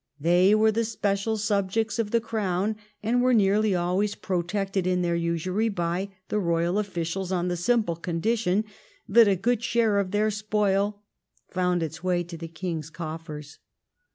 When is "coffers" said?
12.89-13.59